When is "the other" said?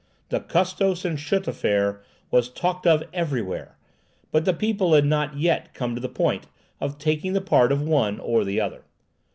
8.43-8.81